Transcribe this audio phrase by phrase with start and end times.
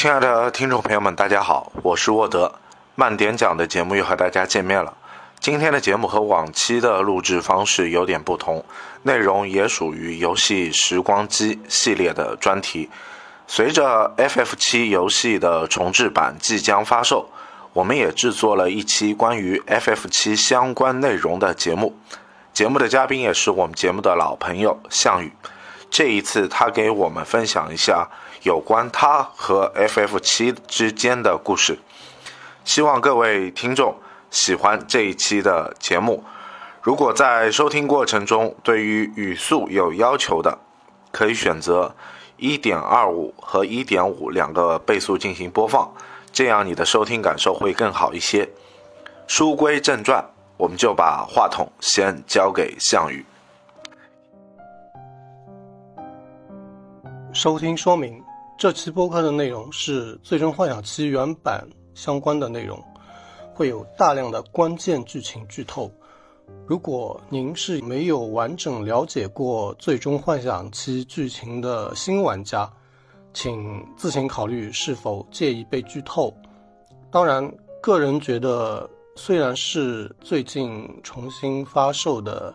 [0.00, 2.54] 亲爱的听众朋友们，大家好，我是沃德，
[2.94, 4.96] 慢点讲的节目又和大家见面了。
[5.40, 8.64] 今天的节目和往期的录制方式有点不同，
[9.02, 12.88] 内容也属于游戏时光机系列的专题。
[13.48, 17.28] 随着 FF 七游戏的重置版即将发售，
[17.72, 21.98] 我们也制作了一期关于 FF 七相关内容的节目。
[22.52, 25.32] 节目的嘉宾也是我们节目的老朋友项羽，
[25.90, 28.08] 这一次他给我们分享一下。
[28.48, 31.78] 有关他和 FF 七之间的故事，
[32.64, 33.94] 希望各位听众
[34.30, 36.24] 喜欢这一期的节目。
[36.80, 40.56] 如果在收听过程中对于语速有要求的，
[41.12, 41.94] 可以选择
[42.38, 45.92] 1.25和1.5两个倍速进行播放，
[46.32, 48.48] 这样你的收听感受会更好一些。
[49.26, 50.24] 书归正传，
[50.56, 53.26] 我们就把话筒先交给项羽。
[57.34, 58.24] 收听说明。
[58.58, 61.64] 这期播客的内容是《最终幻想七》原版
[61.94, 62.82] 相关的内容，
[63.54, 65.88] 会有大量的关键剧情剧透。
[66.66, 72.68] 如果您是没有完整了解过《最终幻想七》剧情的新玩家，
[73.32, 76.34] 请自行考虑是否介意被剧透。
[77.12, 77.48] 当然，
[77.80, 82.52] 个人觉得，虽然是最近重新发售的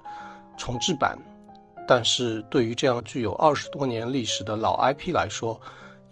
[0.57, 1.17] 重制版，
[1.87, 5.57] 但是对于这样具有二十多年历史的老 IP 来说，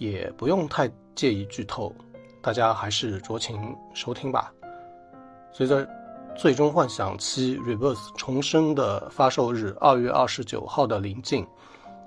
[0.01, 1.93] 也不用太介意剧透，
[2.41, 4.51] 大家还是酌情收听吧。
[5.53, 5.85] 随着
[6.35, 11.45] 《最终幻想七 Reverse》重生的发售日二月二十九号的临近，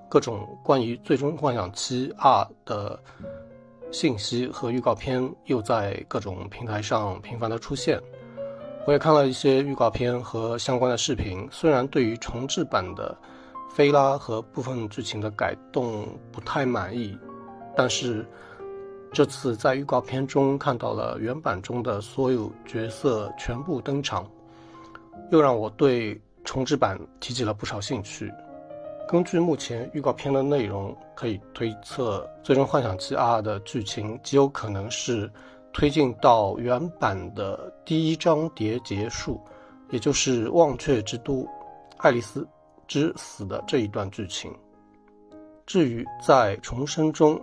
[0.08, 2.98] 各种关于《最终幻想七二》的
[3.92, 8.02] 信息和预告片又在各种平台上频繁的出现。
[8.88, 13.16] 我也看了一些预告片和相关的视频，虽然对于重制版的
[13.72, 17.16] 菲拉和部分剧情的改动不太满意。
[17.76, 18.24] 但是，
[19.12, 24.28] 这次在预告片中看到了原版中的所有角色全部登场，
[25.30, 28.32] 又让我对重置版提起了不少兴趣。
[29.06, 35.30] 根据目前预告片的内容，可以推测《最终幻想七 R》的剧情极有可能是
[35.72, 39.40] 推进到原版的第一章节结束，
[39.90, 41.46] 也就是忘却之都
[41.98, 42.46] 爱丽丝
[42.88, 44.52] 之死的这一段剧情。
[45.66, 47.40] 至于在重生中，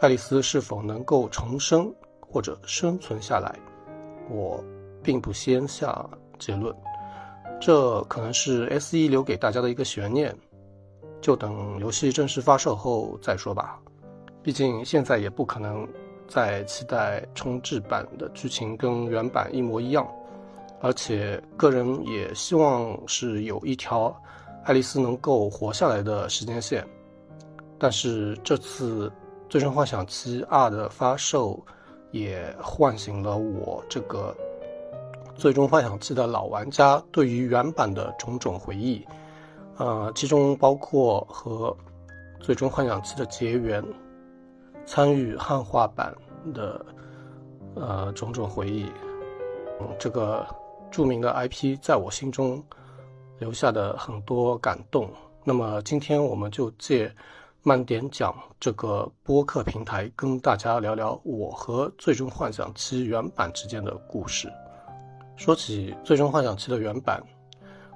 [0.00, 3.52] 爱丽丝是否能够重生或者生存下来，
[4.30, 4.62] 我
[5.02, 6.72] 并不先下结论，
[7.60, 10.32] 这可能是 S.E 留给大家的一个悬念，
[11.20, 13.80] 就等游戏正式发售后再说吧。
[14.40, 15.86] 毕竟现在也不可能
[16.28, 20.06] 再期待重置版的剧情跟原版一模一样，
[20.80, 24.16] 而且个人也希望是有一条
[24.62, 26.86] 爱丽丝能够活下来的时间线，
[27.80, 29.08] 但是这次。
[29.48, 31.58] 《最终幻想七 R》的发售，
[32.10, 34.36] 也唤醒了我这个
[35.34, 39.02] 《最终幻想七》的老玩家对于原版的种种回忆，
[39.78, 41.74] 呃，其中包括和
[42.44, 43.82] 《最终幻想七》的结缘、
[44.84, 46.14] 参与汉化版
[46.52, 46.84] 的
[47.74, 48.84] 呃种种回忆。
[49.80, 50.46] 嗯，这个
[50.90, 52.62] 著名的 IP 在我心中
[53.38, 55.08] 留下的很多感动。
[55.42, 57.10] 那么今天我们就借。
[57.64, 64.50] 慢点讲这个播客平台，跟大家聊聊我和《最终幻想七》原版之间的故事。
[65.36, 67.20] 说起《最终幻想七》的原版，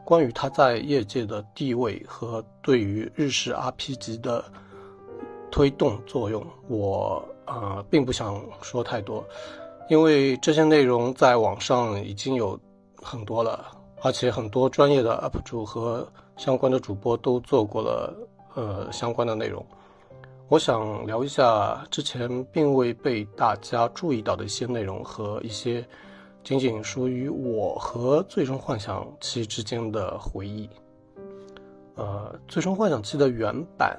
[0.05, 4.45] 关于它在业界的地位和对于日式 RPG 的
[5.51, 9.25] 推动作用，我呃并不想说太多，
[9.89, 12.59] 因为这些内容在网上已经有
[13.01, 13.65] 很多了，
[14.03, 16.07] 而且很多专业的 UP 主和
[16.37, 18.13] 相关的主播都做过了。
[18.55, 19.65] 呃，相关的内容，
[20.49, 25.83] 我想聊一下之前并未被大家注意到的一些内容和一些
[26.45, 30.69] 仅仅属于我和《最终幻想七》之间的回忆。
[31.95, 33.99] 呃，《最终幻想七》的原版，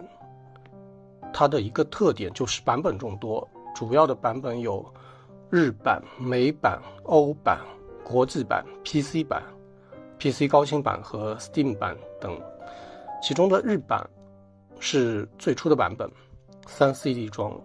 [1.34, 4.86] 它的一个特点就是版本众多，主要的版本有
[5.50, 7.60] 日版、美版、欧版、
[8.04, 9.42] 国际版、PC 版、
[10.20, 12.40] PC 高清版和 Steam 版等，
[13.20, 14.08] 其中的日版。
[14.84, 16.12] 是最初的版本，
[16.68, 17.58] 三 CD 装，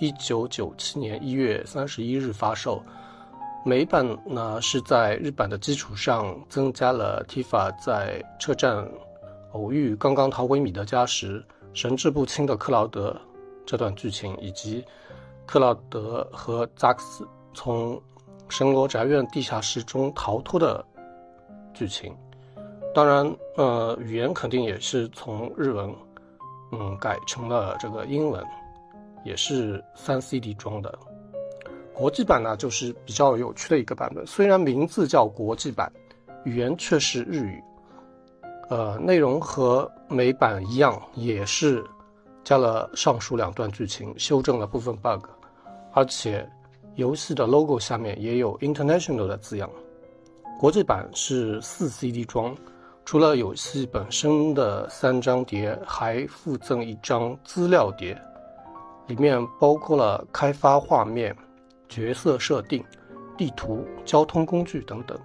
[0.00, 2.82] 一九九七年一月三十一日发售。
[3.62, 8.90] 美版呢是在日版的基础上增加了 Tifa 在车站
[9.52, 13.14] 偶遇刚刚逃回米德加时神志不清的克劳德
[13.66, 14.82] 这段剧情，以及
[15.44, 18.00] 克劳德和扎克斯从
[18.48, 20.82] 神罗宅院地下室中逃脱的
[21.74, 22.16] 剧情。
[22.94, 25.94] 当然，呃，语言肯定也是从日文。
[26.72, 28.44] 嗯，改成了这个英文。
[29.24, 30.92] 也是三 CD 装的。
[31.94, 35.92] 国际版呢，就是比较有趣的一个版本，虽然名字叫国际版，
[36.44, 37.62] 语言却是日语。
[38.68, 41.84] 呃，内容和美版一样，也是
[42.42, 45.24] 加了上述两段剧情，修正了部分 bug，
[45.92, 46.44] 而且
[46.96, 49.70] 游戏的 logo 下面也有 international 的字样。
[50.58, 52.56] 国际版是四 CD 装，
[53.04, 58.16] 除了游戏本身的三张碟，还附赠一张资料碟，
[59.06, 61.36] 里面包括了开发画面、
[61.88, 62.82] 角色设定、
[63.36, 65.18] 地图、交通工具等等。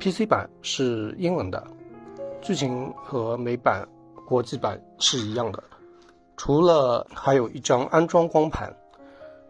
[0.00, 1.62] PC 版是英文的。
[2.42, 3.86] 剧情和美版、
[4.26, 5.62] 国际版是一样的，
[6.36, 8.74] 除了还有一张安装光盘。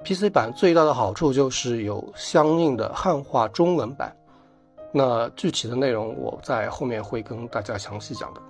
[0.05, 4.15] PC 版最大的好处就是有相应的汉化中文版，
[4.99, 8.41] 那具体的内容我在后面会跟大家详细讲的。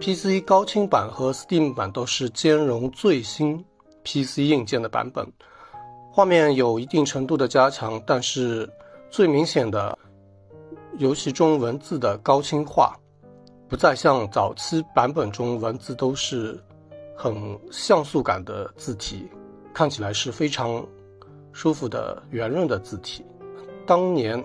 [0.00, 3.62] PC 高清版和 Steam 版都是兼容最新
[4.02, 5.30] PC 硬件的版本，
[6.10, 8.66] 画面有一定程度的加强，但是
[9.10, 9.98] 最明显的。
[10.98, 12.94] 游戏中文字的高清化，
[13.66, 16.62] 不再像早期版本中文字都是
[17.16, 17.34] 很
[17.70, 19.26] 像素感的字体，
[19.72, 20.86] 看起来是非常
[21.54, 23.24] 舒服的圆润的字体。
[23.86, 24.42] 当年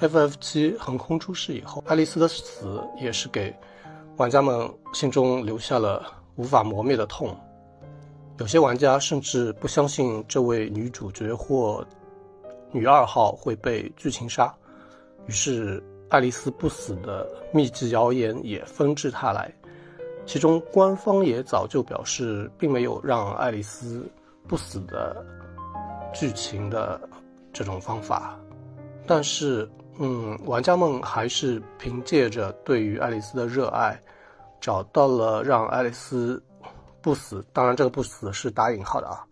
[0.00, 3.54] FF7 横空出世以后，爱丽丝的死也是给
[4.16, 6.02] 玩家们心中留下了
[6.36, 7.36] 无法磨灭的痛。
[8.38, 11.84] 有些玩家甚至不相信这位女主角或
[12.70, 14.54] 女二号会被剧情杀。
[15.26, 19.52] 于是，爱丽丝不死的秘籍谣言也纷至沓来，
[20.24, 24.08] 其中官方也早就表示，并没有让爱丽丝
[24.46, 25.26] 不死的
[26.14, 27.00] 剧情的
[27.52, 28.38] 这种方法。
[29.06, 29.68] 但是，
[29.98, 34.00] 嗯，玩家们还是凭借着对于爱丽丝的热爱，
[34.60, 36.42] 找到了让爱丽丝
[37.02, 39.26] 不死，当然这个不死是打引号的啊，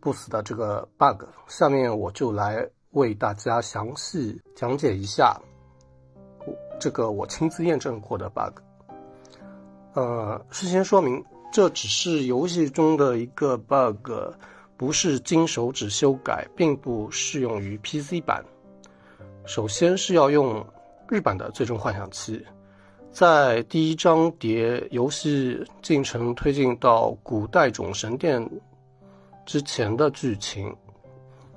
[0.00, 1.22] 不死的这个 bug。
[1.46, 2.68] 下面我就来。
[2.92, 5.38] 为大家详细讲解一下
[6.80, 8.58] 这个我亲自验证过的 bug。
[9.92, 11.22] 呃，事先说明，
[11.52, 14.10] 这只是游戏中的一个 bug，
[14.78, 18.42] 不是金手指修改，并不适用于 PC 版。
[19.46, 20.64] 首先是要用
[21.08, 22.36] 日版的《最终幻想七》，
[23.12, 28.44] 在第一章碟游戏进程推进到古代种神殿
[29.46, 30.74] 之前的剧情。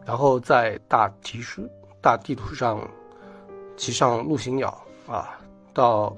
[0.05, 1.69] 然后在大提示
[2.01, 2.79] 大地图上
[3.75, 4.75] 骑上陆行鸟
[5.07, 5.39] 啊，
[5.73, 6.15] 到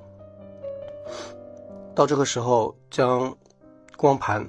[1.95, 3.33] 到这个时候将
[3.97, 4.45] 光盘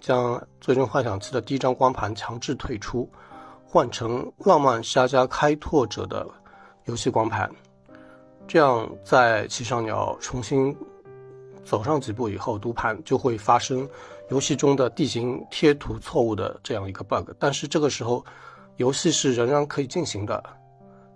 [0.00, 3.08] 将《最终幻想七》的第一张光盘强制退出，
[3.66, 6.24] 换成《浪漫沙加开拓者》的
[6.84, 7.50] 游戏光盘，
[8.46, 10.76] 这样在骑上鸟重新
[11.64, 13.88] 走上几步以后，读盘就会发生
[14.30, 18.24] 游戏中的地形贴图错误的这样一个 bug，但是这个时候。
[18.78, 20.42] 游戏是仍然可以进行的，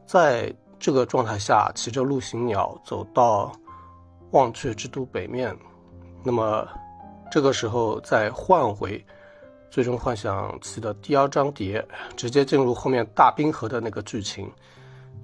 [0.04, 3.50] 在这个状态下，骑着陆行鸟走到
[4.32, 5.56] 忘却之都北面，
[6.22, 6.68] 那么
[7.30, 8.98] 这个时候再换回
[9.70, 11.84] 《最终幻想七》的第二章碟，
[12.14, 14.52] 直接进入后面大冰河的那个剧情，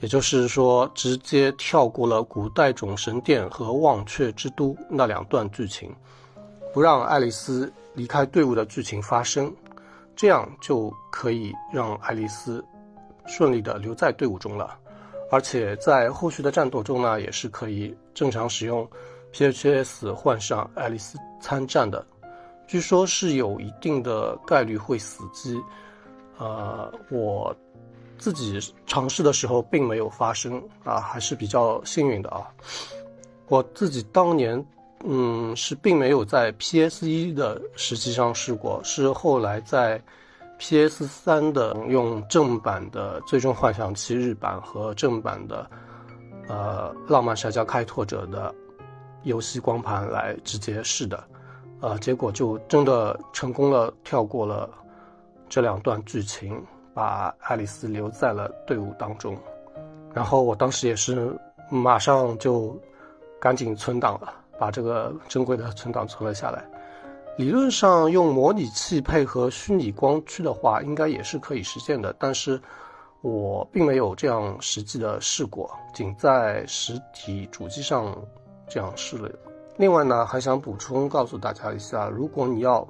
[0.00, 5.94] 也就是说，直接跳过了古代种神殿和忘却之都那两段剧情，
[6.72, 9.52] 不让爱丽丝离开队伍的剧情发生。
[10.14, 12.62] 这样就可以让爱丽丝
[13.26, 14.78] 顺利的留在队伍中了，
[15.30, 18.86] 而且在后续的战斗中呢，也是可以正常使用
[19.32, 22.04] PHS 换上爱丽丝参战的。
[22.66, 25.58] 据说是有一定的概率会死机，
[26.38, 27.54] 呃，我
[28.22, 32.46] 自己尝试的时候并没有发生啊，还是比较幸运的啊。
[33.48, 34.64] 我自己当年。
[35.04, 40.00] 嗯，是并没有在 PS 一的实际上试过，是后来在
[40.58, 45.68] PS 三的用正版的《最终幻想七》日版和正版的
[46.46, 48.54] 呃《浪漫社交开拓者》的
[49.24, 51.24] 游戏光盘来直接试的，
[51.80, 54.70] 呃，结果就真的成功了，跳过了
[55.48, 59.36] 这两段剧情，把爱丽丝留在了队伍当中。
[60.12, 61.34] 然后我当时也是
[61.70, 62.78] 马上就
[63.40, 64.34] 赶紧存档了。
[64.58, 66.64] 把这个珍贵的存档存了下来。
[67.36, 72.14] 理论上用模拟器配合虚拟光驱的话，应该也是可以实现的。
[72.16, 72.60] 但是
[73.22, 78.16] 我并没有这样实际的试过，仅在实体主机上
[78.68, 79.28] 这样试了。
[79.78, 82.86] 另外呢，还想补充告诉大家一下，如果你要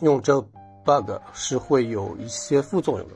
[0.00, 0.40] 用这
[0.84, 3.14] bug，是会有一些副作用的。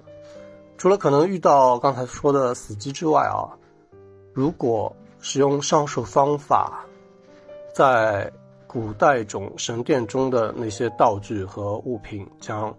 [0.76, 3.46] 除了可能遇到刚才说的死机之外啊，
[4.32, 6.84] 如果使用上述方法。
[7.74, 8.28] 在
[8.66, 12.74] 古代种神殿中的那些道具和物品将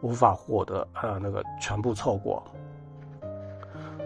[0.00, 2.42] 无法获得，呃，那个全部错过，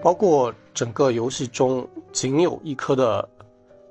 [0.02, 3.28] 包括整个游戏中仅有一颗的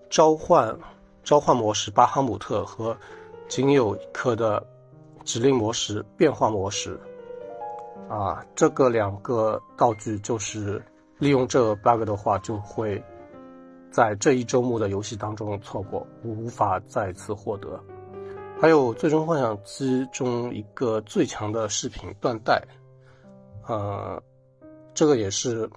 [0.10, 0.78] 召唤
[1.24, 2.98] 召唤模式巴哈姆特和
[3.48, 4.62] 仅有一颗的
[5.24, 7.00] 指令模式变化模式，
[8.10, 10.84] 啊，这个两个道具就是
[11.18, 13.04] 利用这个 bug 的话就会。
[13.92, 17.80] 在这一周末的游戏当中错过，无法再次获得。
[18.60, 22.60] 还有《最终幻想七》中一个最强的饰品缎带，
[23.68, 24.20] 呃，
[24.96, 25.70] 这个也是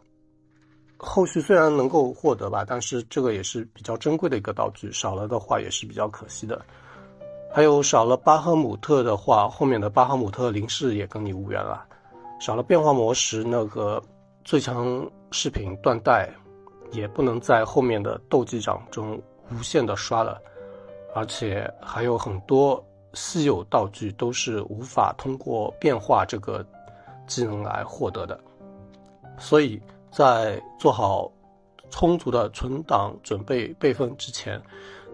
[0.96, 6.64] 后续虽然能够获得吧，但是这个也是比较珍贵的一个道具，少了的话也是比较可惜的。
[7.56, 11.86] 还有少了巴赫姆特的话，后面的巴赫姆特零式也跟你无缘了。
[12.38, 14.02] 少了变化模式，那个
[14.44, 16.30] 最强饰品缎带。
[16.92, 19.18] 也不能在后面的斗技场中
[19.50, 20.38] 无限的刷了，
[21.14, 22.84] 而且还有很多
[23.14, 26.64] 稀有道具都是无法通过变化这个
[27.26, 28.38] 技能来获得的，
[29.38, 29.80] 所以
[30.12, 31.32] 在做好
[31.88, 34.62] 充足的存档准备备份之前，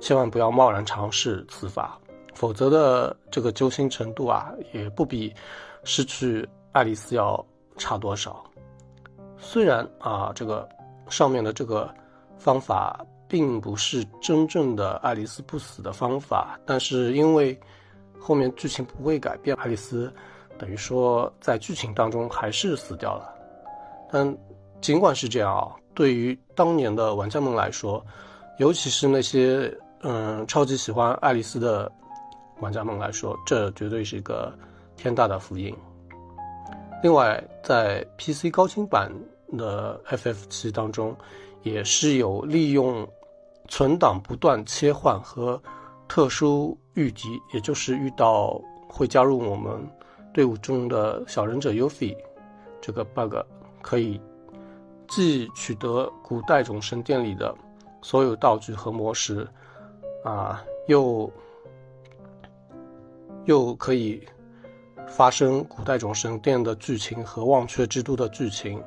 [0.01, 1.99] 千万不要贸然尝试此法，
[2.35, 5.33] 否则的这个揪心程度啊，也不比
[5.85, 7.45] 失去爱丽丝要
[7.77, 8.45] 差多少。
[9.39, 10.69] 虽然啊，这个。
[11.09, 11.93] 上面的这个
[12.39, 17.59] 方法并不是真正的爱丽丝不死的方法，但是因为
[18.19, 20.11] 后面剧情不会改变，爱丽丝
[20.57, 23.29] 等于说在剧情当中还是死掉了。
[24.11, 24.35] 但
[24.81, 28.03] 尽管是这样啊，对于当年的玩家们来说，
[28.59, 31.93] 尤其是那些嗯超级喜欢爱丽丝的
[32.63, 34.51] 玩家们来说，这绝对是一个
[34.97, 35.77] 天大的福音。
[37.03, 39.13] 另外，在 PC 高清版。
[39.55, 41.15] 的 FF 七当中，
[41.63, 43.07] 也是有利用
[43.69, 45.63] 存档不断切换和
[46.09, 49.87] 特殊遇敌，也就是遇到会加入我们
[50.33, 52.17] 队伍中的小忍者 Ufi
[52.81, 53.35] 这个 bug，
[53.83, 54.19] 可以
[55.07, 57.55] 既取得古代种神殿里的
[58.01, 59.47] 所有道具和魔石，
[60.25, 61.31] 啊，又
[63.45, 64.23] 又可以
[65.09, 68.83] 发生古代种神殿的剧情和忘却之都的剧情。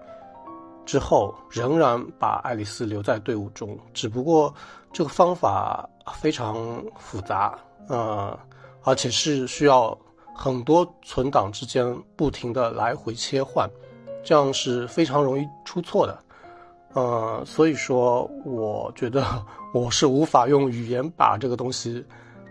[0.86, 4.54] 之后仍然把爱丽丝留在队伍中，只不过
[4.94, 6.56] 这个方法非常
[6.96, 7.58] 复杂，
[7.88, 8.38] 呃，
[8.84, 9.98] 而且是需要
[10.36, 13.68] 很多存档之间不停的来回切换，
[14.24, 16.20] 这样是非常容易出错的，
[16.94, 19.26] 呃，所以说我觉得
[19.74, 22.06] 我是无法用语言把这个东西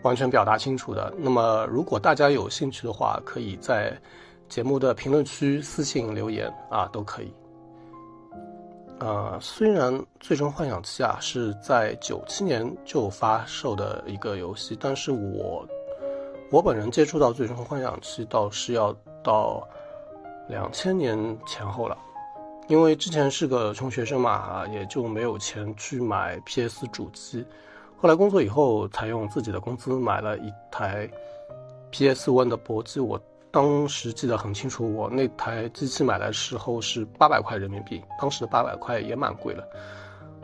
[0.05, 1.13] 完全表达清楚的。
[1.19, 3.93] 那么如果大家有兴趣的话，可以在
[4.49, 7.33] 节目的评论区私信留言啊，都可以。
[9.01, 15.67] 呃，虽然《最终幻想七》啊是在九七年就发售的一个游戏，但是我
[16.51, 19.67] 我本人接触到《最终幻想七》倒是要到
[20.49, 21.99] 两千年前后了，
[22.69, 27.45] 因为之前是个穷学生嘛，也就没有钱去买 PS 主机，
[28.05, 31.09] 后来工作以后才用自己的工资买了一台
[31.91, 33.19] PS One 的薄机，我。
[33.51, 39.67] 当时记得很清楚，我那台机器买来时候是八百块人民币，当时的八百块也蛮贵了。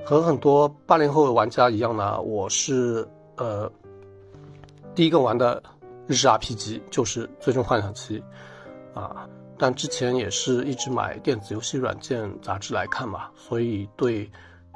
[0.07, 3.71] 和很多八零后的玩家一样呢，我是呃
[4.95, 5.63] 第一个玩的
[6.07, 8.23] 日式 RPG 就是《最终幻想七》
[8.99, 14.25] 啊，但之前也是一直买电子游戏软件杂志来看嘛，所以对《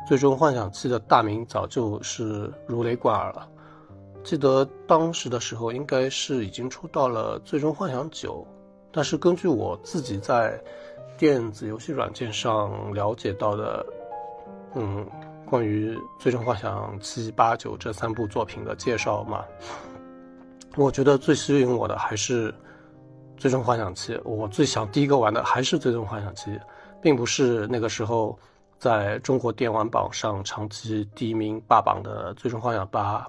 [0.07, 3.49] 最终幻想七》的大名早就是如雷贯耳了。
[4.23, 8.47] 记得当时的时候，应该是已经出到了《最终幻想九》，
[8.91, 10.59] 但是根据我自己在
[11.19, 13.87] 电子游戏软件上了解到的，
[14.75, 15.07] 嗯，
[15.45, 19.45] 关于《最终幻想七八九》这三部作品的介绍嘛，
[20.77, 22.51] 我觉得最吸引我的还是
[23.37, 26.51] 《最终幻想七》，我最想第一个玩的还是《最终幻想七》，
[27.03, 28.39] 并不是那个时候
[28.85, 33.21] 在中国电玩榜上长期第一名霸榜的《最终幻想八》。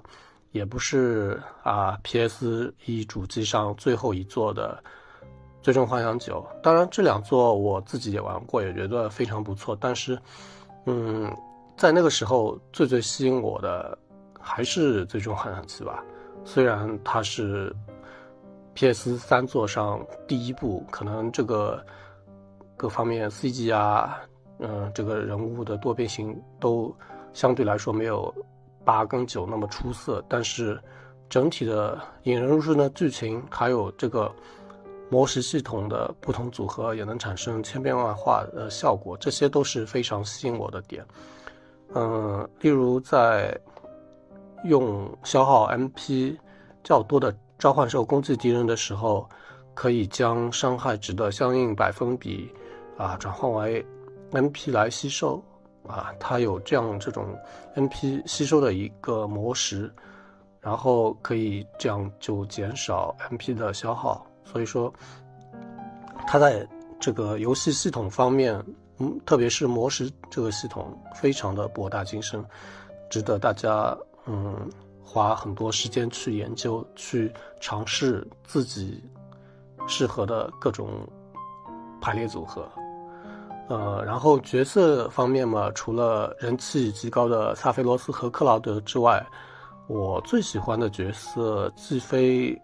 [0.52, 2.74] 也不是啊，P.S.
[2.84, 4.78] 一主机上最后一座的
[5.62, 6.46] 《最终幻想九》。
[6.60, 9.74] 当然，这两座我自己也玩过，也觉得非常不错。
[9.80, 10.18] 但是，
[10.84, 11.34] 嗯，
[11.74, 13.96] 在那个时候最最吸引我的
[14.38, 16.04] 还是《最终幻想七》吧。
[16.44, 17.74] 虽然它是
[18.74, 19.16] P.S.
[19.16, 21.82] 三座上第一部，可能这个
[22.76, 23.72] 各方面 C.G.
[23.72, 24.20] 啊，
[24.58, 26.94] 嗯，这个人物的多变形都
[27.32, 28.34] 相对来说没有。
[28.84, 30.80] 八跟九那么出色，但是
[31.28, 34.32] 整体的引人入胜的剧情，还有这个
[35.10, 41.04] 模式系统的不同组合，也能产生千变万化的效果，这些都是非常吸引我的点。
[41.96, 43.60] 嗯，例如在
[44.62, 46.36] 用消耗 MP
[46.84, 49.28] 较多的召唤兽攻击敌人的时候，
[49.74, 52.48] 可以将伤害值的相应百分比
[52.96, 53.84] 啊转换为
[54.32, 55.42] NP 来吸收
[55.86, 57.36] 啊，它有这样这种
[57.74, 59.92] NP 吸收的一个模式，
[60.60, 64.26] 然后可以这样就减少 NP 的消耗。
[64.44, 64.92] 所以说，
[66.26, 66.66] 它在
[66.98, 68.62] 这个游戏系统方面，
[68.98, 72.44] 嗯，特别是魔石这个系统，非常的博大精深，
[73.10, 74.68] 值得大家嗯
[75.04, 79.02] 花很多时间去研究，去尝试自己
[79.86, 80.88] 适合的各种
[82.00, 82.68] 排列组合。
[83.68, 89.24] 呃，然后角色方面嘛，除了人气极高的萨菲罗斯和克劳德之外，
[89.86, 92.60] 我最喜欢的角色既非。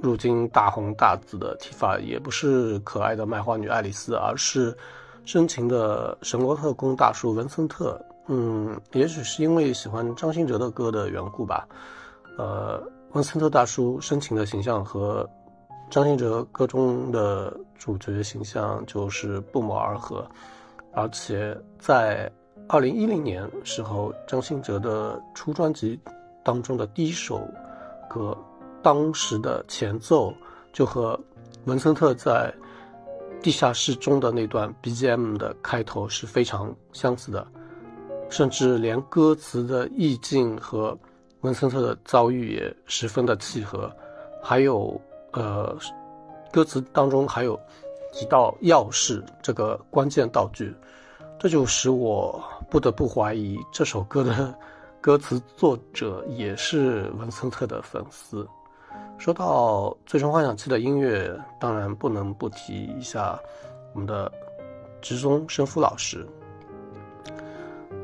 [0.00, 4.72] 如今大红大紫的提法也不是可爱的卖花女爱丽丝，而是
[5.24, 8.00] 深情的神罗特工大叔文森特。
[8.28, 11.66] 嗯，也许是因为喜欢张信哲的歌的缘故吧。
[12.38, 12.80] 呃，
[13.10, 15.28] 文森特大叔深情的形象和
[15.90, 20.26] 张信哲歌中的主角形象就是不谋而合。
[20.92, 22.30] 而且在
[22.68, 25.98] 二零一零年时候，张信哲的初专辑
[26.42, 27.40] 当中的第一首
[28.08, 28.36] 歌。
[28.80, 30.32] 当时的前奏
[30.72, 31.18] 就和
[31.64, 32.54] 文森特在
[33.42, 37.44] 地下室中的那段 BGM 的开头是非常相似的，
[38.30, 40.96] 甚至连歌词的意境和
[41.40, 43.92] 文森特的遭遇也十分的契合。
[44.40, 44.98] 还有，
[45.38, 45.78] 呃，
[46.50, 47.58] 歌词当中还有
[48.12, 50.74] 提到钥匙这个关键道具，
[51.38, 54.52] 这就使我不得不怀疑这首歌的
[55.00, 58.44] 歌词作者也是文森特的粉丝。
[59.16, 63.38] 说到《最终幻想七》的音乐，当然不能不提一下
[63.92, 64.30] 我们的
[65.00, 66.26] 直松伸夫老师。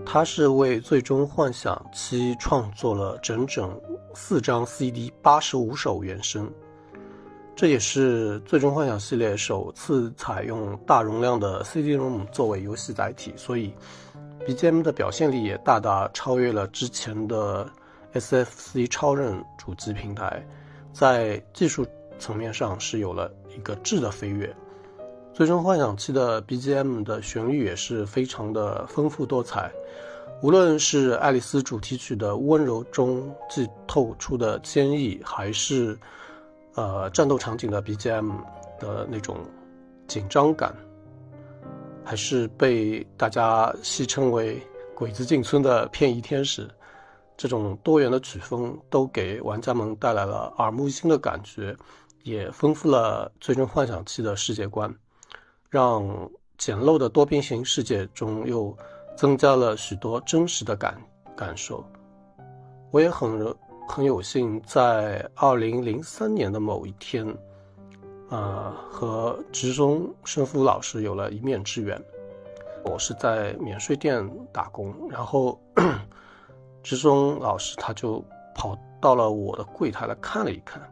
[0.07, 3.77] 他是为《最终幻想七》创作了整整
[4.15, 6.49] 四张 CD、八十五首原声，
[7.57, 13.73] 这也是《最终幻想》系列首次采用大容量的 CD-ROM 作为游戏载体，所以
[14.45, 17.65] BGM 的表现力也大大超越了之前的
[18.13, 20.45] SFC 超任主机平台。
[20.93, 21.87] 在技术
[22.19, 24.47] 层面上是有了一个质的飞跃，
[25.33, 29.71] 《最终幻想七》的 BGM 的旋律也是非常的丰富多彩，
[30.43, 35.97] 无论是爱丽丝主题曲的温柔中既透出的坚毅，还是
[36.75, 38.31] 呃战斗场景的 BGM
[38.79, 39.39] 的那种
[40.07, 40.75] 紧张感，
[42.05, 44.61] 还是被大家戏称为
[44.95, 46.69] “鬼子进村”的偏移天使。
[47.37, 51.77] 这种多元的曲风都给玩家们带来了耳目一新的感觉，
[52.23, 54.95] 也丰富了《最终幻想七》的世界观，
[55.69, 58.77] 让简陋的多边形世界中又
[59.17, 60.97] 增加了许多真实的感
[61.35, 61.85] 感受。
[62.93, 63.29] 我也很
[63.89, 67.27] 很有幸在二零零三年的某一天，
[68.29, 72.01] 呃，和职中生夫老师有了一面之缘。
[72.85, 75.59] 我是在免税店打工，然后。
[76.83, 78.23] 职中老师他就
[78.55, 80.83] 跑到了我的柜台来看了一看，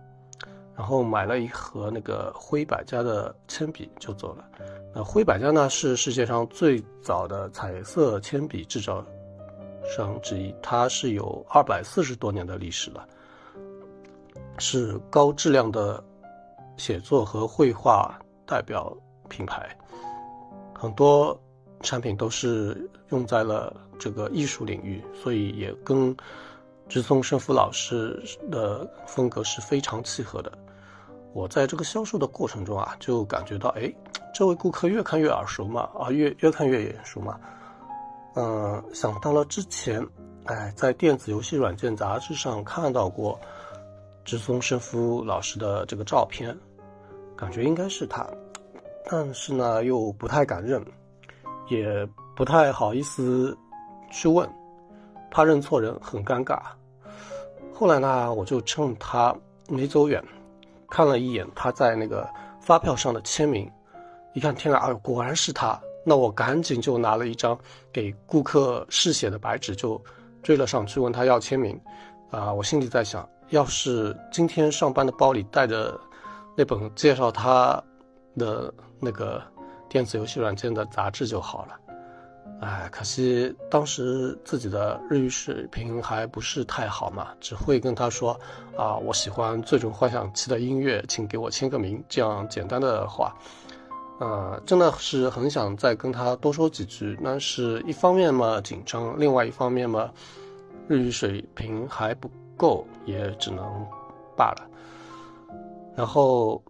[0.75, 4.43] 然后买了一盒那个灰百家的铅笔就走了。
[4.95, 9.05] 那灰百家呢是世界上最早的彩色铅笔制造
[9.85, 13.07] 商之一，它是有二百四十多年的历史了，
[14.59, 16.03] 是高质量的
[16.77, 18.97] 写作和绘画代表
[19.29, 19.77] 品牌，
[20.75, 21.39] 很多
[21.81, 23.75] 产品都是用在了。
[23.99, 26.17] 这个艺术领域，所以也跟
[26.89, 30.51] 直松胜夫老师的风格是非常契合的。
[31.33, 33.95] 我在这个销售的过程中啊，就感觉到，哎，
[34.35, 37.39] 这位顾客越看越耳熟嘛，啊，越越看越眼熟嘛。
[38.35, 40.07] 嗯，想到了之前，
[40.45, 43.39] 哎，在电子游戏软件杂志上看到过
[44.25, 46.57] 直松胜夫老师的这个照片，
[47.37, 48.27] 感觉应该是他，
[49.11, 50.83] 但是呢，又不太敢认，
[51.69, 53.57] 也不太好意思。
[54.15, 54.47] 去问，
[55.31, 56.61] 怕认错人很尴尬。
[57.73, 59.35] 后来呢，我就趁他
[59.71, 60.23] 没走远，
[60.91, 62.29] 看了一眼他在那个
[62.61, 63.71] 发票上的签名，
[64.35, 65.81] 一看天啊，果然是他。
[66.05, 67.59] 那我赶紧就拿了一张
[67.93, 70.03] 给顾客试写的白纸，就
[70.43, 71.81] 追了上去问他要签名。
[72.31, 76.01] 啊，我心里在想，要是今天上班的包里带着
[76.57, 77.83] 那本介绍他
[78.39, 79.43] 的那个
[79.89, 81.79] 电子游戏软件的杂志就好了。
[82.63, 88.39] 哎，可惜当时自己的日语水平还不是太好嘛，只会跟他说
[88.77, 93.35] 啊，我喜欢《最终幻想七》的音乐，请给我签个名，这样简单的话，
[94.23, 100.09] 呃，真的是很想再跟他多说几句，但是一方面嘛紧张，另外一方面嘛，
[100.87, 103.65] 日语水平还不够，也只能
[104.37, 104.71] 罢了。
[105.97, 106.63] 然后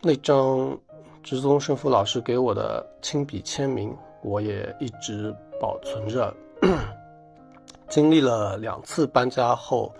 [0.00, 0.74] 那张
[1.22, 6.34] 直宗胜夫老师给我的亲笔签名，我也一直保存着。
[7.90, 9.92] 经历了两次搬家后，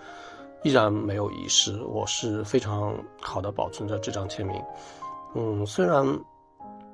[0.62, 1.78] 依然没有遗失。
[1.82, 4.58] 我是非常好的保存着这张签名。
[5.34, 6.02] 嗯，虽然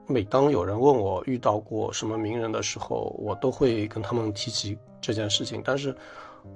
[0.07, 5.95] 每当有人问我遇到过什么名人的时候，我都会跟他们提起这件事情，但是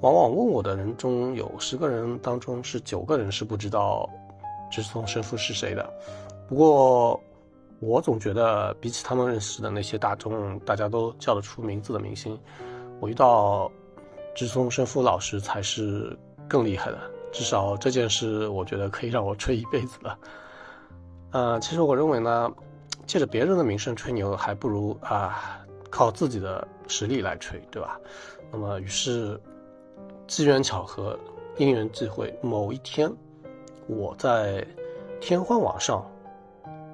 [0.00, 4.08] 往往问我的人中有十个人当中是九个人是不知道
[4.70, 5.90] 直松神父是谁的。
[6.46, 7.18] 不过
[7.80, 12.38] 我总觉得比起他们认识的那些大众大家都叫得出名字的明星，
[13.00, 13.70] 我遇到
[14.34, 16.98] 直松胜夫老师才是更厉害的。
[17.32, 20.18] 至少这件事，我觉得可以让我吹一辈子了。
[21.30, 22.50] 呃，其实我认为呢，
[23.08, 27.98] 借着别人的名声吹牛，还不如啊靠自己的实力来吹，对吧？
[28.52, 29.40] 那么，于是
[30.26, 31.18] 机缘巧合、
[31.56, 33.10] 因缘际会，某一天，
[33.86, 34.62] 我在
[35.22, 36.04] 天幻网上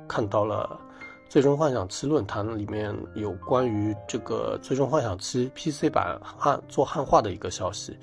[0.07, 0.81] 看到了
[1.31, 7.99] 《最终幻想七》论坛里面有关于这个《最终幻想七》PC 版汉做汉化的一个消息，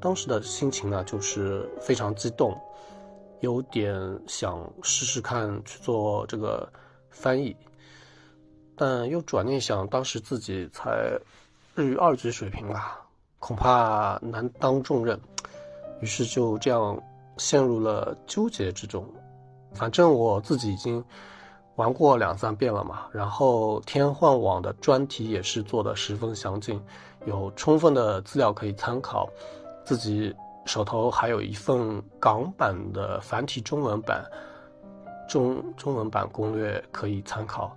[0.00, 2.58] 当时的心情呢，就是非常激动。
[3.40, 3.94] 有点
[4.26, 6.66] 想试试看去做这个
[7.10, 7.54] 翻译，
[8.74, 11.18] 但又转念想，当时自己才
[11.74, 13.00] 日语二级水平吧，
[13.38, 15.20] 恐怕难当重任，
[16.00, 16.98] 于是就这样
[17.36, 19.06] 陷入了纠结之中。
[19.74, 21.04] 反正我自己已经
[21.76, 26.80] 玩过两三遍了嘛，然后天幻网的专题也是做的十分详尽，
[27.26, 29.28] 有充分的资料可以参考，
[29.84, 30.34] 自己。
[30.66, 34.22] 手头还有一份港版的繁体中文版，
[35.30, 37.74] 中中文版攻略可以参考，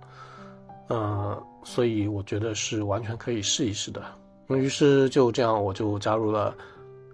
[0.88, 4.02] 嗯，所以我觉得是完全可以试一试的。
[4.48, 6.52] 于是就这样，我就加入了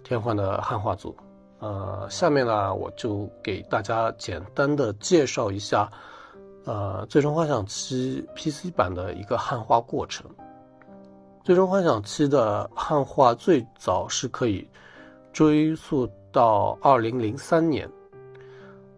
[0.03, 1.15] 天幻的汉化组。
[1.59, 5.87] 呃，下面呢，我就给大家简单的介绍一下，
[6.65, 10.25] 呃，最终幻想七 PC 版的一个汉化过程。
[11.43, 14.67] 最终幻想七的汉化最早是可以。
[15.33, 17.89] 追溯到二零零三年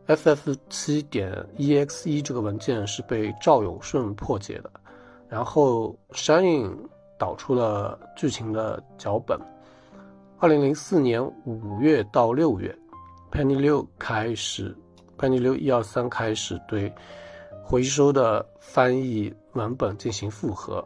[0.07, 4.69] ，FF 七点 EXE 这个文件是被赵永顺破解的，
[5.29, 6.77] 然后山影
[7.17, 9.39] 导出了剧情的脚本。
[10.39, 12.77] 二零零四年五月到六月
[13.31, 14.75] ，Penny 六开始
[15.17, 16.93] ，Penny 六一二三开始对
[17.63, 20.85] 回收的翻译文本进行复核，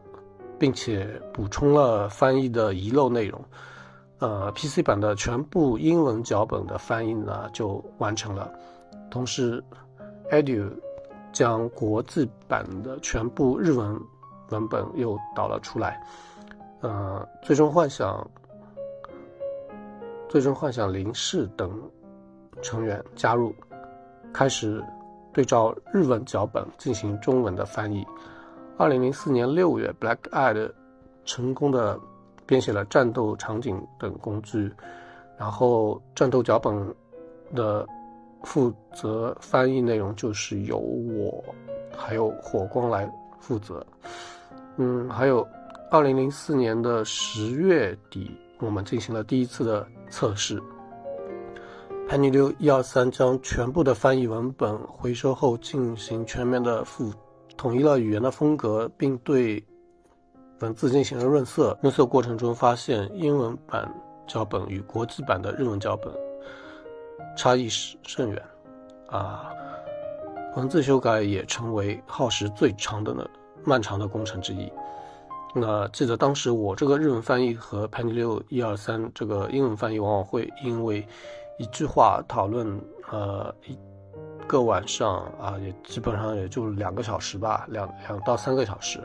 [0.59, 3.43] 并且补充了翻译的遗漏内容。
[4.19, 8.51] 呃，PC 版的全部英文脚本的翻译呢就完成了，
[9.17, 9.63] 同时
[10.29, 10.71] ，Edu
[11.33, 13.99] 将国际版的全部日文
[14.49, 15.99] 文本又导了出来。
[16.81, 18.29] 呃，最终幻想、
[20.29, 21.81] 最终幻想零式等
[22.61, 23.51] 成员加入，
[24.31, 24.83] 开始
[25.33, 28.05] 对照日文脚本进行中文的翻译。
[28.77, 30.71] 二零零四年六月，Black Eye
[31.25, 31.99] 成功的。
[32.45, 34.71] 编写了战斗场景等工具，
[35.37, 36.95] 然后战斗脚本
[37.53, 37.85] 的
[38.43, 41.43] 负责翻译内容就是由我
[41.95, 43.85] 还有火光来负责。
[44.77, 45.47] 嗯，还有
[45.89, 50.61] 二零零四年的十月底，我们进行了第一次的测试。
[52.07, 57.11] 潘尼六一二三将全部的翻译文本回收后，进行全面的复
[57.57, 59.63] 统一了语言的风格，并对。
[60.59, 63.87] 文字进行了润色，润色过程中发现英文版
[64.25, 66.11] 脚本与国际版的日文脚本
[67.35, 68.43] 差异甚远，
[69.09, 69.51] 啊，
[70.55, 73.27] 文字修改也成为耗时最长的呢
[73.63, 74.71] 漫长的工程之一。
[75.55, 81.07] 那记得当时我这个日文翻译和 Penny 六一二三这个英文翻译往往会因为
[81.57, 82.79] 一句话讨论
[83.11, 83.77] 呃一
[84.45, 88.99] 个晚上啊，也基本上也就两个小时吧，两两到三个小时。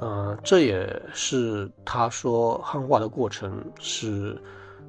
[0.00, 4.40] 嗯，这也是他说汉化的过程是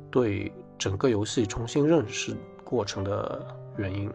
[0.09, 3.45] 对整个游戏重新认识过程的
[3.77, 4.11] 原因。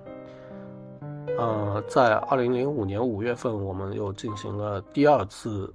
[1.38, 5.72] 呃，在二零零五年五月份，我们又进行了第二次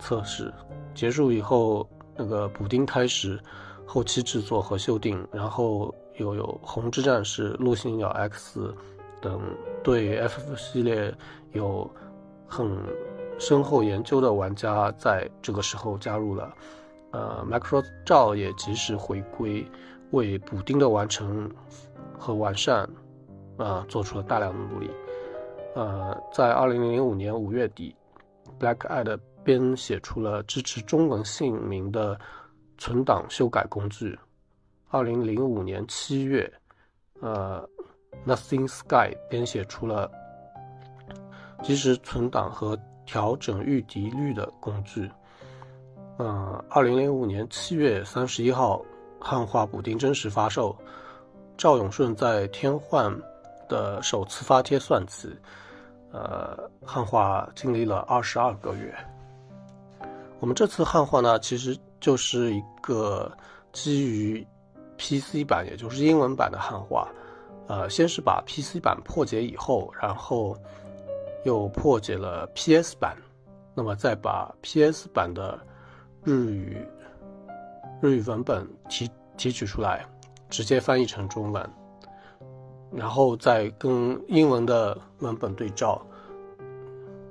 [0.00, 0.52] 测试，
[0.94, 3.38] 结束以后，那个补丁开始
[3.86, 8.74] 后期制作和修订，然后又有红之战士、陆行鸟 X
[9.20, 9.40] 等
[9.82, 11.14] 对 FF 系列
[11.52, 11.90] 有
[12.46, 12.68] 很。
[13.40, 16.52] 深厚研究的玩家在这个时候加入了，
[17.12, 19.64] 呃，Micro 照也及时回归，
[20.10, 21.50] 为补丁的完成
[22.18, 22.88] 和完善，
[23.56, 24.90] 啊，做出了大量的努力。
[25.74, 27.94] 呃，在二零零五年五月底
[28.58, 32.18] ，Black Eyed 编写出了支持中文姓名的
[32.78, 34.18] 存档修改工具。
[34.88, 36.50] 二零零五年七月
[37.20, 37.68] 呃
[38.26, 40.10] ，Nothing Sky 编写出了
[41.62, 45.10] 即时存档和调整预敌率的工具。
[46.18, 48.82] 嗯，二零零五年七月三十一号，
[49.20, 50.76] 汉化补丁真实发售。
[51.56, 53.12] 赵永顺在天幻
[53.68, 55.28] 的首次发帖算起，
[56.12, 58.94] 呃，汉化经历了二十二个月。
[60.38, 63.28] 我们这次汉化呢，其实就是一个
[63.72, 64.46] 基于
[64.96, 67.08] PC 版，也就是英文版的汉化。
[67.66, 70.56] 呃，先是把 PC 版破解以后，然后
[71.44, 73.16] 又破解了 PS 版，
[73.74, 75.58] 那么再把 PS 版的
[76.22, 76.86] 日语
[78.00, 80.06] 日语文本提提取出来，
[80.48, 81.70] 直接翻译成中文，
[82.92, 86.00] 然后再跟英文的文本对照，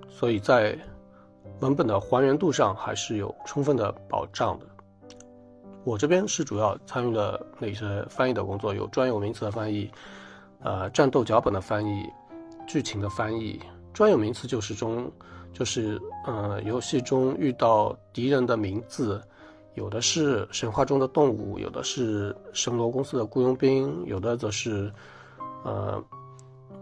[0.09, 0.77] 所以在
[1.61, 4.65] 文本的还原度上还是有充分的保障的。
[5.83, 9.89] 我这边是主要参与了那些翻译的工作，有专有名词的翻译，
[10.59, 12.03] 呃，战斗脚本的翻译，
[12.67, 13.57] 剧情的翻译。
[13.93, 15.09] 专有名词就是中，
[15.53, 19.19] 就是呃，游戏中遇到敌人的名字，
[19.77, 24.91] 有的是神话中的动物，有的是神罗公司的雇佣兵，有的则是
[25.63, 26.03] 呃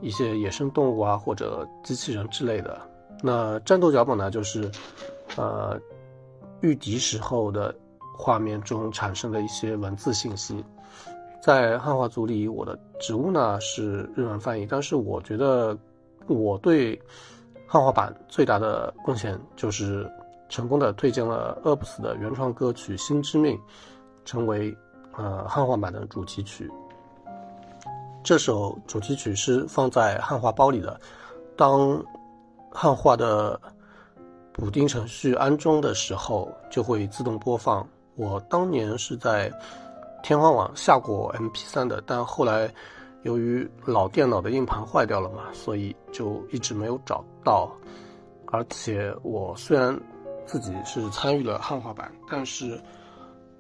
[0.02, 2.80] 一些野生动物啊或者机器人之类的。
[3.22, 4.72] 那战斗脚本呢，就是
[5.36, 5.80] 呃
[6.62, 7.76] 遇敌时候的
[8.18, 10.64] 画面中产生的一些文字信息。
[11.42, 15.78] 在汉化组里，我的职务呢是日文翻译，但是我觉得。
[16.28, 17.00] 我对
[17.68, 20.12] 汉化版最大的贡献就是
[20.56, 23.58] 成功的推荐了 UPS 的原创歌曲《心之命》，
[24.24, 24.74] 成为
[25.18, 26.72] 呃汉化版的主题曲。
[28.24, 30.98] 这首主题曲是放在汉化包里的，
[31.58, 32.02] 当
[32.72, 33.60] 汉化的
[34.54, 37.86] 补丁程序安装的时候就会自动播放。
[38.16, 39.52] 我当年是在
[40.24, 42.74] 天花网下过 MP3 的，但后来。
[43.24, 47.72] 由于老电脑的硬盘坏掉了嘛，所以就一直没有找到。
[48.52, 50.00] 而且我虽然
[50.46, 52.80] 自己是参与了汉化版，但是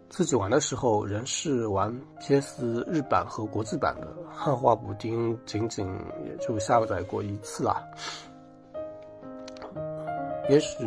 [0.10, 5.86] 自己玩的时候仍是玩 PS 日版和国际版的汉化补丁，仅仅
[6.26, 7.84] 也就下载过一次啦。
[10.50, 10.84] 也许，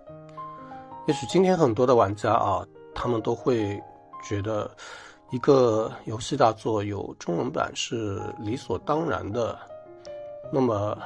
[1.06, 3.80] 也许今天很多的玩家啊，他们都会
[4.22, 4.70] 觉得。
[5.32, 9.56] 一个游戏大作有中文版是理所当然的，
[10.52, 10.98] 那么，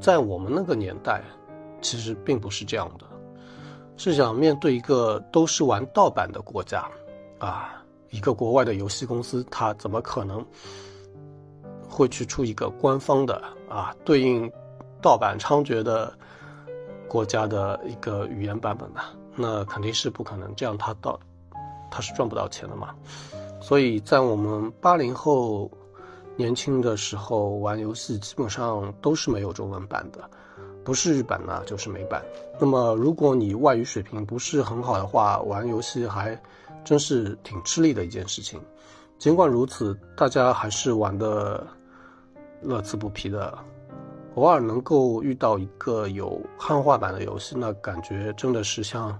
[0.00, 1.22] 在我们那个年代，
[1.82, 3.04] 其实并不是这样的。
[3.96, 6.88] 试想，面对一个都是玩盗版的国家，
[7.38, 10.42] 啊，一个国外的游戏公司，它怎么可能
[11.88, 14.50] 会去出一个官方的啊对应
[15.02, 16.12] 盗版猖獗的
[17.08, 19.00] 国家的一个语言版本呢？
[19.36, 20.54] 那肯定是不可能。
[20.56, 21.20] 这样，它到。
[21.94, 22.94] 他是赚不到钱的嘛，
[23.60, 25.70] 所以在我们八零后
[26.36, 30.20] 年轻的时候玩游戏，基本上都是没有中文版的，
[30.84, 32.22] 不是日版呢就是美版。
[32.60, 36.40] 那么如果你外语水平不是很好的话，玩游戏还
[36.84, 38.60] 真是挺吃力的一件事情。
[39.18, 41.66] 尽管如此，大家还是玩的
[42.60, 43.56] 乐此不疲的。
[44.34, 49.18] 偶尔能够遇到一个有汉化版的游戏，那感觉真的是像。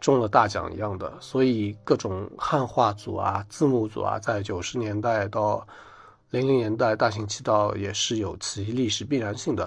[0.00, 5.66] 中了大奖一样的，所以各种汉化组啊、字幕组啊，在九十年代到
[6.28, 9.66] 零零年代大行其道，也是有其历史必然性的。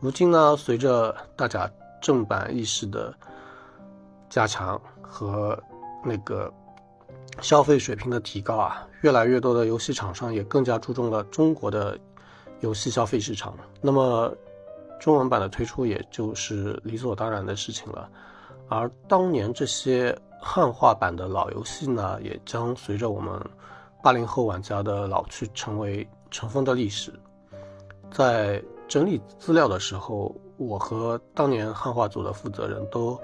[0.00, 3.14] 如今呢，随着大家正版意识的
[4.28, 5.58] 加强和
[6.04, 6.52] 那个
[7.40, 11.98] 消费水平的提高啊，越来越多的游戏厂商也更加注重了中国的
[12.60, 13.54] 游戏消费市场。
[13.80, 14.32] 那么，
[15.00, 18.08] 中文版的推出也就是理所当然的事情了。
[18.68, 23.40] 而当年这些汉化版的老游戏呢，也将随着我们
[24.02, 27.12] 八零后玩家的老去，成为尘封的历史。
[28.10, 33.18] 在整理资料的时候，我和当年汉化组的负责人都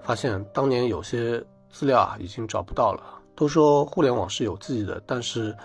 [0.00, 3.02] 发现，当年有些资料啊已经找不到了。
[3.34, 5.56] 都说互联网是有记忆的，但是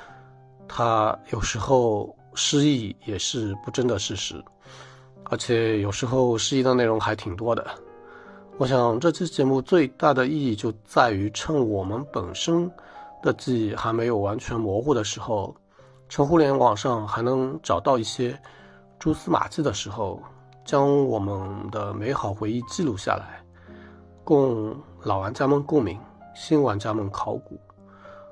[0.68, 4.44] 它有时候失忆也是不争的事实，
[5.24, 7.66] 而且有时候失忆的内容还挺多的。
[8.60, 12.72] 我想这期节目最大的意义就在于，趁我们本身
[13.24, 15.56] 的记忆还没有完全模糊的时候，
[16.08, 18.40] 趁互联网上还能找到一些
[19.04, 20.18] 蛛丝马迹的时候，
[20.64, 23.44] 将我们的美好回忆记录下来，
[24.24, 26.00] 供老玩家们共鸣，
[26.34, 27.60] 新玩家们考古。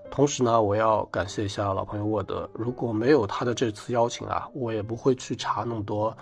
[0.10, 6.16] 同时呢，我要感谢一下老朋友沃德，如果没有他的这次邀请啊，我也不会去查那么多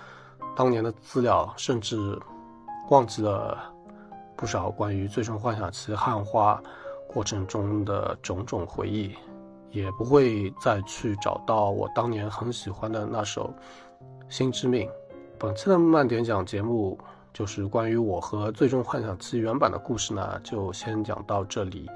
[0.56, 2.20] 当年的资料，甚至
[2.90, 3.56] 忘记了。
[4.36, 6.60] 不少关于《最终幻想七》汉化
[7.08, 9.16] 过程中的种种回忆，
[9.70, 13.54] 也不会再去找到我当年很喜欢的那首
[14.30, 14.88] 《心之命》。
[15.38, 16.98] 本期的慢点讲节目
[17.34, 21.90] 就是关于我和《最终幻想七》原版的故事呢，就先讲到这里。